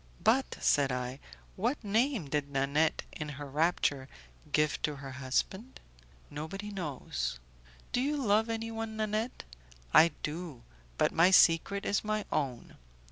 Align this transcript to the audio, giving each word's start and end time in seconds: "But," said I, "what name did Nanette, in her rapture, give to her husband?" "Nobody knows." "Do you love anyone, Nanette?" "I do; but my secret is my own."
"But," 0.23 0.57
said 0.59 0.91
I, 0.91 1.19
"what 1.55 1.83
name 1.83 2.27
did 2.27 2.49
Nanette, 2.49 3.03
in 3.11 3.29
her 3.37 3.45
rapture, 3.45 4.07
give 4.51 4.81
to 4.81 4.95
her 4.95 5.11
husband?" 5.11 5.79
"Nobody 6.31 6.71
knows." 6.71 7.39
"Do 7.91 8.01
you 8.01 8.17
love 8.17 8.49
anyone, 8.49 8.97
Nanette?" 8.97 9.43
"I 9.93 10.07
do; 10.23 10.63
but 10.97 11.11
my 11.11 11.29
secret 11.29 11.85
is 11.85 12.03
my 12.03 12.25
own." 12.31 12.77